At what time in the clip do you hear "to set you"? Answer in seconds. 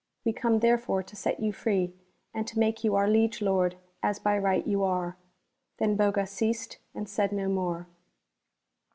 1.03-1.53